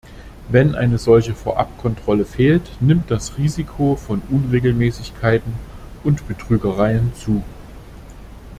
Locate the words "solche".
0.97-1.35